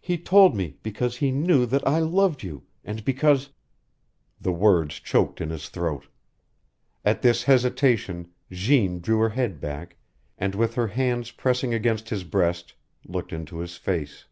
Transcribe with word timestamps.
He 0.00 0.16
told 0.16 0.54
me 0.54 0.76
because 0.84 1.16
he 1.16 1.32
knew 1.32 1.66
that 1.66 1.84
I 1.84 1.98
loved 1.98 2.44
you, 2.44 2.62
and 2.84 3.04
because" 3.04 3.50
The 4.40 4.52
words 4.52 5.00
choked 5.00 5.40
in 5.40 5.50
his 5.50 5.68
throat. 5.68 6.06
At 7.04 7.22
this 7.22 7.42
hesitation 7.42 8.30
Jeanne 8.48 9.00
drew 9.00 9.18
her 9.18 9.30
head 9.30 9.60
back, 9.60 9.96
and, 10.38 10.54
with 10.54 10.76
her 10.76 10.86
hands 10.86 11.32
pressing 11.32 11.74
against 11.74 12.10
his 12.10 12.22
breast, 12.22 12.74
looked 13.08 13.32
into 13.32 13.58
his 13.58 13.76
face. 13.76 14.26